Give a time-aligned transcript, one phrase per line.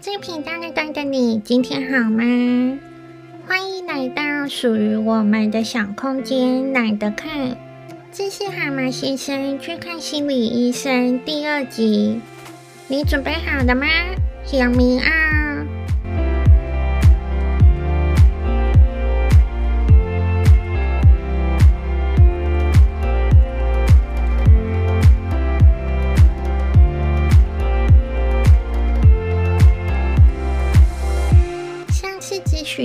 [0.00, 2.22] 最频道的等等你，今天好吗？
[3.46, 7.56] 欢迎来到属于我们的小空间，懒得看。
[8.12, 12.20] 这是蛤蟆先生去看心理医生第二集，
[12.88, 13.86] 你准备好了吗？
[14.44, 15.45] 小明啊！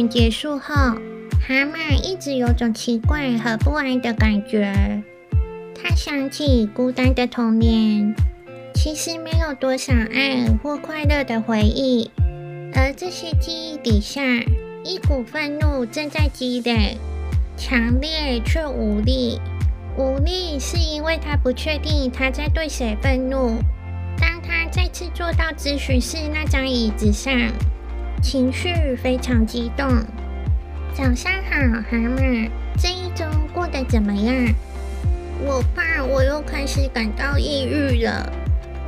[0.09, 0.73] 结束后，
[1.47, 5.03] 蛤蟆一直有种奇怪和不安的感觉。
[5.75, 8.13] 他想起孤单的童年，
[8.73, 12.11] 其实没有多少爱或快乐的回忆，
[12.73, 14.21] 而这些记忆底下，
[14.83, 16.97] 一股愤怒正在积累，
[17.57, 19.39] 强烈却无力。
[19.97, 23.57] 无力是因为他不确定他在对谁愤怒。
[24.19, 27.33] 当他再次坐到咨询室那张椅子上。
[28.21, 29.87] 情绪非常激动。
[30.93, 34.53] 早上好，蛤蟆，这一周过得怎么样？
[35.43, 38.31] 我怕我又开始感到抑郁了，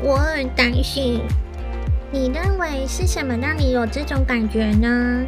[0.02, 1.22] 我很担心。
[2.12, 5.26] 你认为是什么让你有这种感觉呢？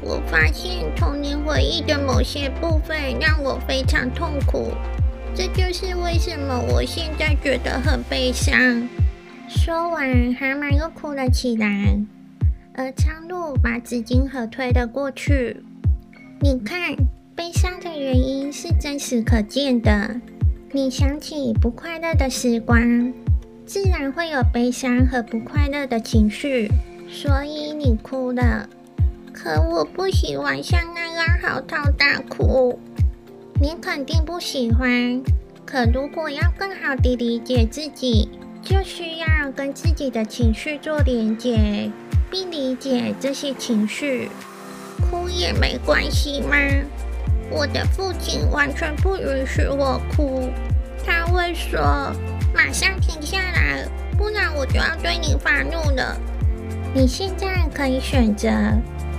[0.00, 4.72] 我发现童年回忆的某些部分让我非常痛苦，
[5.34, 8.88] 这就是为什么我现在觉得很悲伤。
[9.48, 11.96] 说完，蛤蟆又哭了起来。
[12.74, 15.62] 而苍鹭把纸巾盒推了过去。
[16.40, 16.94] 你看，
[17.34, 20.20] 悲伤的原因是真实可见的。
[20.72, 23.12] 你想起不快乐的时光，
[23.66, 26.70] 自然会有悲伤和不快乐的情绪，
[27.08, 28.68] 所以你哭了。
[29.32, 32.78] 可我不喜欢像那样嚎啕大哭。
[33.60, 35.22] 你肯定不喜欢。
[35.66, 38.28] 可如果要更好地理解自己，
[38.62, 41.90] 就需要跟自己的情绪做连接。
[42.30, 44.30] 并理解这些情绪，
[45.10, 46.56] 哭也没关系吗？
[47.50, 50.48] 我的父亲完全不允许我哭，
[51.04, 52.12] 他会说
[52.54, 53.84] ：“马上停下来，
[54.16, 56.16] 不然我就要对你发怒了。”
[56.94, 58.48] 你现在可以选择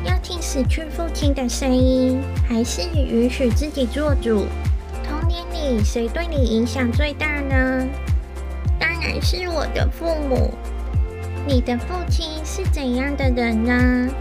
[0.05, 4.45] 要听死去父亲的声音，还是允许自己做主。
[5.03, 7.85] 童年里谁对你影响最大呢？
[8.79, 10.53] 当然是我的父母。
[11.47, 14.13] 你的父亲是怎样的人呢？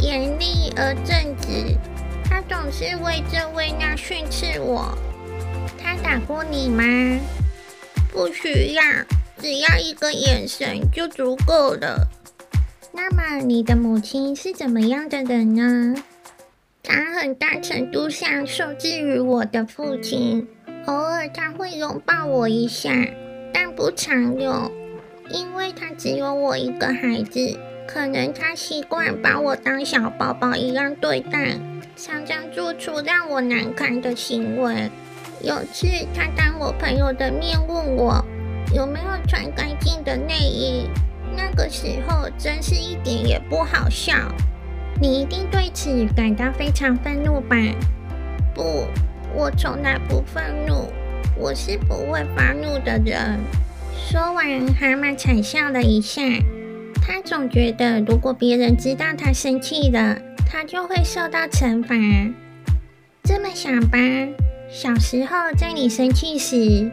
[0.00, 1.76] 严厉而正直，
[2.24, 4.96] 他总是为这为那训斥我。
[5.78, 6.84] 他打过你吗？
[8.12, 8.82] 不需要，
[9.40, 12.08] 只要一个眼神就足够了。
[12.92, 15.94] 那么你的母亲是怎么样的人呢？
[16.82, 20.46] 她很大程度上受制于我的父亲，
[20.86, 22.90] 偶尔他会拥抱我一下，
[23.52, 24.70] 但不常有。
[25.30, 31.58] 因为他只有我一个孩子，可能他习惯把我当小宝宝一样对待，
[31.96, 34.90] 常常做出让我难堪的行为。
[35.42, 38.24] 有次他当我朋友的面问我
[38.74, 40.88] 有没有穿干净的内衣，
[41.36, 44.14] 那个时候真是一点也不好笑。
[45.00, 47.56] 你一定对此感到非常愤怒吧？
[48.54, 48.86] 不，
[49.34, 50.92] 我从来不愤怒，
[51.36, 53.40] 我是不会发怒的人。
[54.08, 54.44] 说完，
[54.74, 56.22] 蛤蟆惨笑了一下。
[57.06, 60.16] 他总觉得，如果别人知道他生气了，
[60.50, 61.94] 他就会受到惩罚。
[63.22, 63.98] 这么想吧，
[64.70, 66.90] 小时候在你生气时，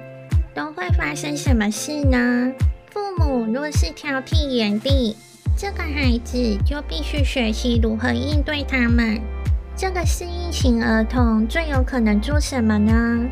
[0.53, 2.51] 都会发生什么事呢？
[2.91, 5.15] 父母若是挑剔严厉，
[5.55, 9.21] 这个孩子就必须学习如何应对他们。
[9.75, 13.25] 这个适应型儿童最有可能做什么呢？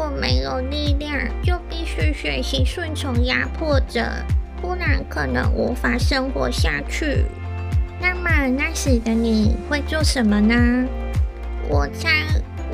[0.00, 1.12] 如果没有力量，
[1.42, 4.02] 就必须学习顺从压迫者，
[4.58, 7.26] 不然可能无法生活下去。
[8.00, 10.88] 那么那时的你会做什么呢？
[11.68, 12.08] 我猜，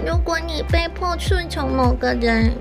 [0.06, 2.52] 如果你被迫顺从某个人，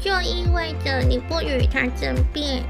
[0.00, 2.62] 就意味着你不与他争辩，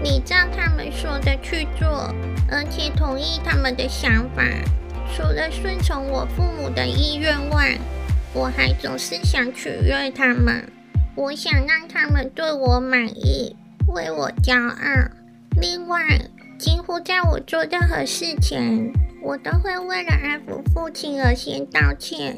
[0.00, 2.14] 你照他们说的去做，
[2.48, 4.44] 而且同意他们的想法。
[5.12, 7.76] 除了顺从我父母的意愿外，
[8.32, 10.64] 我还总是想取悦他们，
[11.16, 13.54] 我想让他们对我满意，
[13.88, 15.10] 为我骄傲。
[15.60, 16.00] 另外，
[16.58, 22.34] 几乎在我做任何事前，我都会为了安抚父亲而先道歉。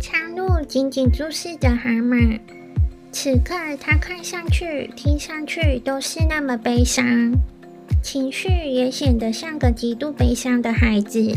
[0.00, 2.40] 苍鹭紧紧注视着蛤蟆，
[3.12, 7.32] 此刻他看上去、听上去都是那么悲伤，
[8.02, 11.32] 情绪也显得像个极度悲伤的孩子。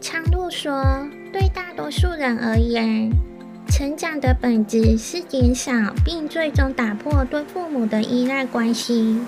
[0.00, 1.08] 苍鹭说。
[1.30, 3.12] 对大多数人而言，
[3.70, 5.72] 成长的本质是减少
[6.04, 9.20] 并最终打破对父母的依赖关系。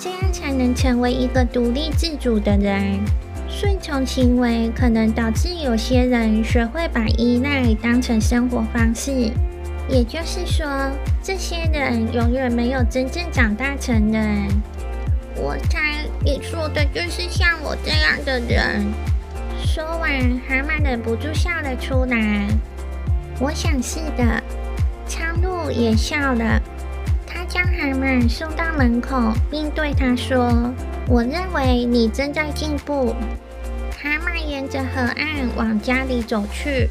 [0.00, 2.98] 这样才能成为一个独立自主的人。
[3.48, 9.30] 顺从行为可能导致有些人学会把依赖当成生活方式，
[9.88, 10.66] 也就是说，
[11.22, 14.48] 这些人永远没有真正长大成人。
[15.36, 18.84] 我猜你说的就是像我这样的人。
[19.64, 20.10] 说完，
[20.48, 22.48] 蛤蟆忍不住笑了出来。
[23.42, 24.40] 我想是的。
[25.08, 26.62] 昌鹭也笑了。
[27.26, 30.72] 他将蛤蟆送到门口，并对他说
[31.10, 33.12] ：“我认为你正在进步。”
[34.00, 36.88] 蛤蟆沿着河岸往家里走去。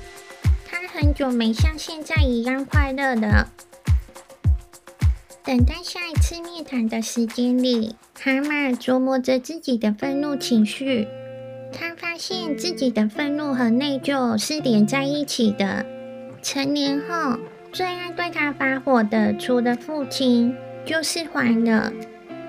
[0.70, 3.48] 他很久没像现在一样快乐了。
[5.46, 11.08] 等待下一次面谈的时间里，蛤蟆琢磨着自己的愤怒情绪。
[11.72, 15.86] 他发现自己的愤怒和内疚是连在一起的。
[16.42, 17.38] 成年后，
[17.72, 21.94] 最爱对他发火的，除了父亲，就是欢乐。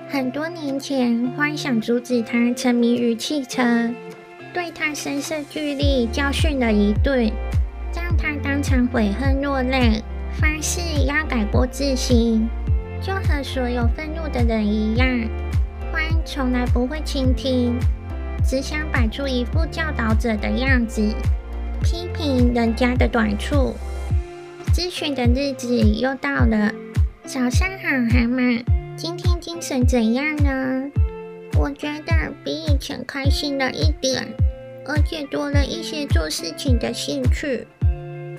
[0.09, 3.61] 很多年前，欢想阻止他沉迷于汽车，
[4.51, 7.31] 对他声色俱厉教训了一顿，
[7.95, 10.01] 让他当场悔恨落泪，
[10.31, 12.47] 发誓要改过自新。
[12.99, 15.07] 就和所有愤怒的人一样，
[15.91, 17.77] 欢从来不会倾听。
[18.43, 21.13] 只想摆出一副教导者的样子，
[21.83, 23.75] 批评人家的短处。
[24.73, 26.73] 咨询的日子又到了，
[27.25, 28.63] 早上好，蛤蟆，
[28.97, 30.89] 今天精神怎样呢？
[31.59, 34.25] 我觉得比以前开心了一点，
[34.87, 37.67] 而且多了一些做事情的兴趣。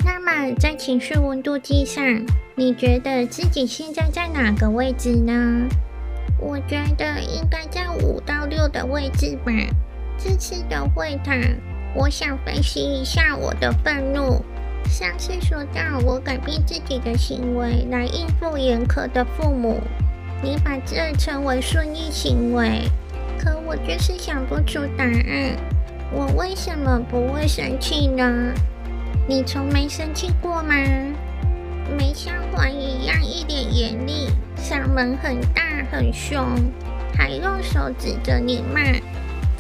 [0.05, 2.05] 那么，在情绪温度计上，
[2.57, 5.69] 你觉得自己现在在哪个位置呢？
[6.41, 9.53] 我觉得应该在五到六的位置吧。
[10.19, 11.41] 这次的会谈，
[11.95, 14.45] 我想分析一下我的愤怒。
[14.89, 19.81] 上次说到我改变自己的行为来应付严苛的父母，
[20.43, 22.83] 你把这称为顺逆行为，
[23.39, 25.57] 可我就是想不出答案。
[26.13, 28.53] 我为什么不会生气呢？
[29.27, 30.75] 你从没生气过吗？
[31.97, 36.45] 没像我一样一脸严厉，嗓门很大很凶，
[37.17, 38.81] 还用手指着你骂。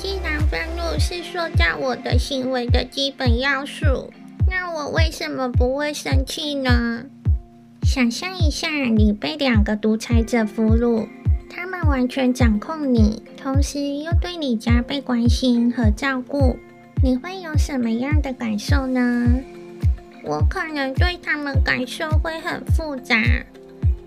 [0.05, 4.13] 既然愤怒是塑造我的行为的基本要素，
[4.47, 7.07] 那我为什么不会生气呢？
[7.83, 11.09] 想象一下，你被两个独裁者俘虏，
[11.49, 16.59] 他们完全掌控你，同时又对你加倍关心和照顾，
[17.03, 19.27] 你会有什么样的感受呢？
[20.23, 23.17] 我可能对他们感受会很复杂。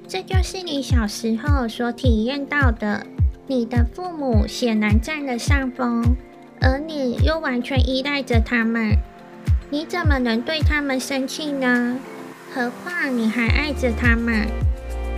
[0.07, 3.03] 这就是你小时候所体验到的。
[3.49, 6.17] 你的父母显然占了上风，
[6.59, 8.97] 而你又完全依赖着他们，
[9.69, 11.97] 你怎么能对他们生气呢？
[12.53, 14.47] 何况你还爱着他们。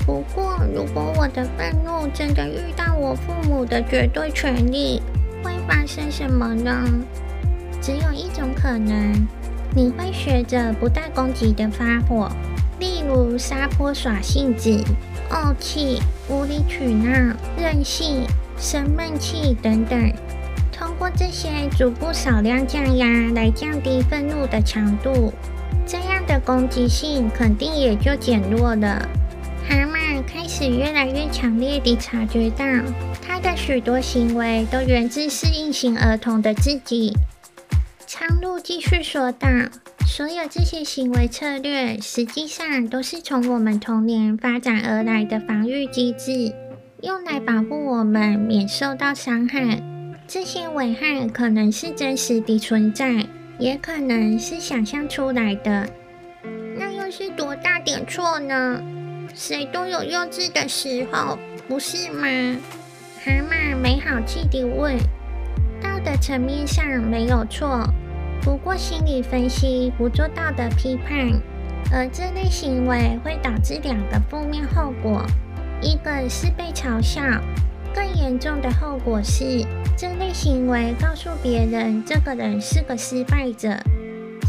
[0.05, 5.01] 不过，如果我的愤怒真的遇到我父母的绝对权力，
[5.43, 6.87] 会发生什么呢？
[7.81, 9.27] 只有一种可能，
[9.75, 12.29] 你会学着不带攻击的发火，
[12.79, 14.83] 例如撒泼耍性子。
[15.29, 18.25] 傲气、无理取闹、任性、
[18.57, 20.11] 生闷气等等，
[20.71, 25.33] 通过这些逐步少量降压来降低愤怒的强度，
[25.85, 29.07] 这样的攻击性肯定也就减弱了。
[29.67, 32.65] 蛤蟆开始越来越强烈地察觉到，
[33.21, 37.15] 他的许多行为都源自适应型儿童的自己。
[38.07, 39.47] 苍鹭继续说道。
[40.09, 46.51] 所有这些行为策略，实际上都是从我们童年发展而来的防御机制，
[47.03, 49.79] 用来保护我们免受到伤害。
[50.27, 53.23] 这些危害可能是真实的存在，
[53.59, 55.87] 也可能是想象出来的。
[56.75, 58.81] 那又是多大点错呢？
[59.35, 61.37] 谁都有幼稚的时候，
[61.67, 62.27] 不是吗？
[63.23, 64.97] 蛤蟆没好气地问。
[65.81, 67.87] 道德层面上没有错。
[68.49, 71.39] 不过，心理分析不做道德批判，
[71.93, 75.23] 而这类行为会导致两个负面后果：
[75.83, 77.21] 一个是被嘲笑，
[77.93, 79.63] 更严重的后果是
[79.95, 83.69] 这类行为告诉别人这个人是个失败者。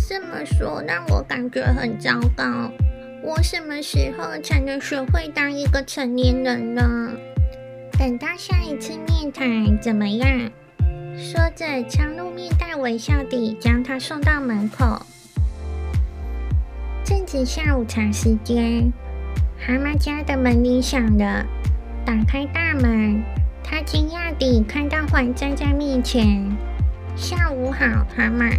[0.09, 2.73] 这么说让我感觉很糟糕。
[3.23, 7.13] 我什么时候才能学会当一个成年人呢？
[7.99, 10.51] 等到下一次面谈怎么样？
[11.23, 15.05] 说着，苍鹭面带微笑地将他送到门口。
[17.05, 18.91] 正值下午茶时间，
[19.59, 21.45] 蛤蟆家的门铃响了。
[22.07, 23.23] 打开大门，
[23.63, 26.51] 他惊讶地看到欢站在面前。
[27.15, 27.85] 下午好，
[28.17, 28.55] 蛤蟆。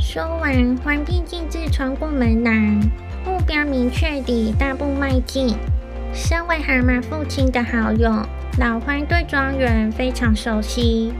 [0.00, 2.54] 说完，欢便径自穿过门廊，
[3.22, 5.54] 目标明确地大步迈进。
[6.14, 8.10] 身为蛤蟆父亲的好友，
[8.58, 11.12] 老獾对庄园非常熟悉。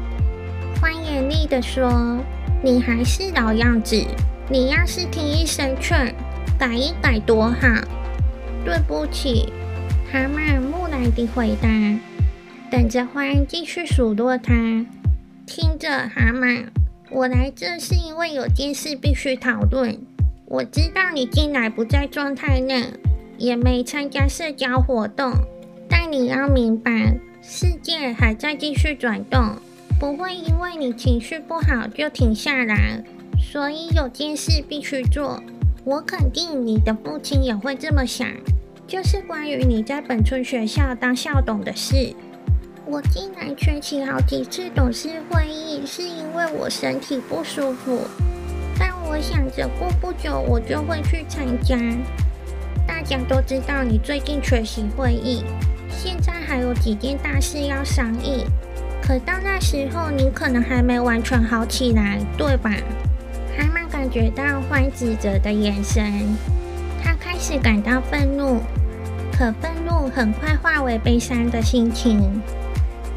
[0.80, 2.18] 欢严厉地说
[2.62, 4.04] ：“你还是老样子，
[4.48, 6.14] 你要是听一声劝，
[6.58, 7.66] 改一改多好。”
[8.64, 9.52] 对不起，
[10.12, 11.68] 蛤蟆木讷地回答，
[12.70, 14.54] 等着獾继续数落他。
[15.46, 16.66] 听着，蛤蟆，
[17.10, 19.98] 我来这是因为有件事必须讨论。
[20.44, 22.84] 我知道你近来不在状态内，
[23.36, 25.32] 也没参加社交活动，
[25.88, 29.56] 但你要明白，世界还在继续转动。
[29.98, 33.02] 不会因为你情绪不好就停下来，
[33.36, 35.42] 所以有件事必须做。
[35.84, 38.28] 我肯定你的父亲也会这么想，
[38.86, 42.14] 就是关于你在本村学校当校董的事。
[42.86, 48.06] 我竟然缺席好几次董事会议，是因为我身体不舒服。
[48.78, 51.76] 但我想着过不久我就会去参加。
[52.86, 55.42] 大家都知道你最近缺席会议，
[55.90, 58.44] 现在还有几件大事要商议。
[59.08, 62.70] 可到那时候，你可能还没完全好起来，对吧？
[63.56, 66.36] 蛤蟆感觉到獾指责的眼神，
[67.02, 68.60] 他开始感到愤怒，
[69.32, 72.20] 可愤怒很快化为悲伤的心情。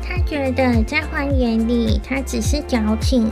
[0.02, 3.30] 他觉得在獾眼里，他只是矫情。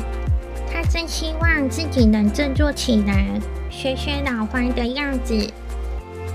[0.69, 3.39] 他真希望自己能振作起来，
[3.69, 5.49] 学学老欢的样子。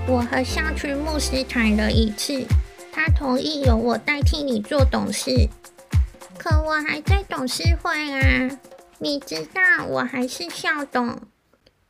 [0.07, 2.43] 我和校区牧师谈了一次，
[2.91, 5.47] 他同意由我代替你做董事。
[6.45, 8.59] 可我还在董事会啊，
[8.99, 11.19] 你知道我还是校董。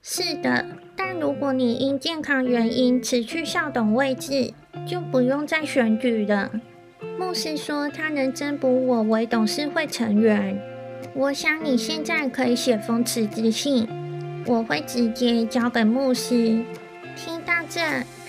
[0.01, 4.53] 是的，但如果你因健康原因辞去校董位置，
[4.87, 6.49] 就不用再选举了。
[7.19, 10.57] 牧师说他能增补我为董事会成员。
[11.13, 13.85] 我想你现在可以写封辞职信，
[14.45, 16.63] 我会直接交给牧师。
[17.17, 17.81] 听到这，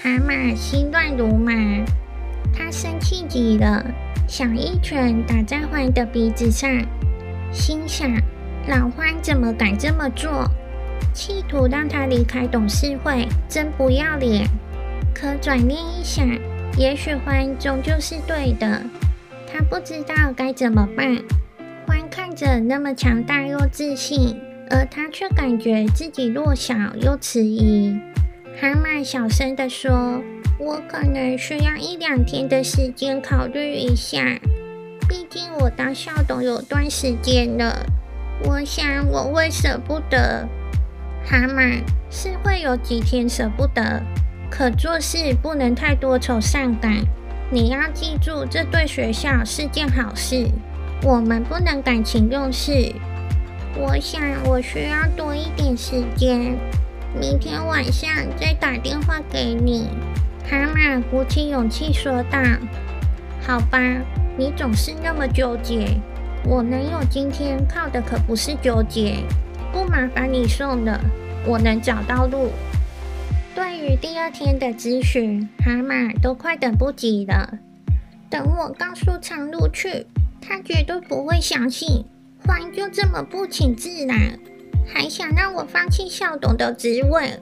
[0.02, 1.52] 蛤蟆心乱如麻，
[2.56, 3.84] 他生气极了。
[4.26, 6.68] 想一拳打在獾的鼻子上，
[7.52, 8.10] 心想：
[8.66, 10.44] 老獾怎么敢这么做？
[11.12, 14.48] 企图让他离开董事会，真不要脸！
[15.14, 16.26] 可转念一想，
[16.76, 18.82] 也许獾终究是对的。
[19.46, 21.16] 他不知道该怎么办。
[21.86, 24.36] 獾看着那么强大又自信，
[24.70, 27.96] 而他却感觉自己弱小又迟疑。
[28.60, 30.20] 蛤蟆小声地说。
[30.58, 34.38] 我可能需要一两天的时间考虑一下，
[35.06, 37.84] 毕竟我当校董有段时间了。
[38.42, 40.48] 我想我会舍不得。
[41.26, 44.02] 蛤蟆是会有几天舍不得，
[44.50, 47.04] 可做事不能太多愁善感。
[47.50, 50.48] 你要记住，这对学校是件好事。
[51.02, 52.94] 我们不能感情用事。
[53.76, 56.56] 我想我需要多一点时间，
[57.14, 58.08] 明天晚上
[58.40, 59.88] 再打电话给你。
[60.48, 62.38] 蛤蟆鼓起勇气说道
[63.42, 63.78] ：“好吧，
[64.38, 65.88] 你总是那么纠结。
[66.44, 69.16] 我能有今天，靠的可不是纠结。
[69.72, 71.00] 不麻烦你送了，
[71.44, 72.52] 我能找到路。”
[73.56, 77.58] 对于第二天的咨询，蛤蟆都快等不及了。
[78.30, 80.06] 等我告诉苍鹭去，
[80.40, 82.04] 他绝对不会相信。
[82.44, 84.38] 獾就这么不请自来，
[84.86, 87.40] 还想让我放弃校董的职位。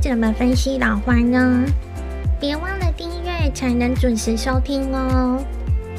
[0.00, 1.64] 怎么分析老花呢？
[2.40, 5.44] 别忘了订阅才能准时收听哦。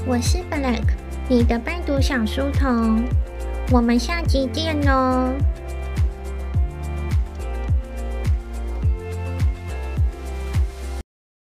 [0.08, 0.81] 我是 Black，
[1.29, 3.03] 你的伴读小书童。
[3.72, 5.31] 我们下期见哦。